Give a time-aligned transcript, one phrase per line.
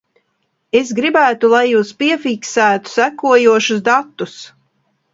[0.79, 4.39] Es gribētu, lai jūs piefiksētu sekojošus datus.